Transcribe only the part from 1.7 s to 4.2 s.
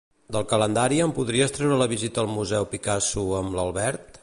la visita al museu Picasso amb l'Albert?